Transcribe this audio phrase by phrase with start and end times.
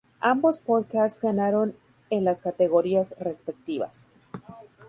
[0.21, 1.75] Ambos podcasts ganaron
[2.09, 4.09] en las categorías respectivas.